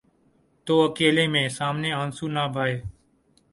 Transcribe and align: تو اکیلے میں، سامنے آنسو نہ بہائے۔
تو 0.67 0.73
اکیلے 0.85 1.25
میں، 1.27 1.47
سامنے 1.49 1.91
آنسو 2.01 2.25
نہ 2.27 2.43
بہائے۔ 2.53 2.75